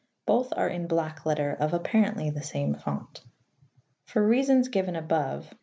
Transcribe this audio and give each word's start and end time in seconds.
Both 0.25 0.51
are 0.57 0.67
in 0.67 0.87
black 0.87 1.27
letter 1.27 1.55
of 1.59 1.75
apparently 1.75 2.31
the 2.31 2.41
same 2.41 2.73
font. 2.73 3.21
For 4.05 4.25
reasons 4.27 4.67
given 4.67 4.95
above 4.95 5.51
(p. 5.51 5.55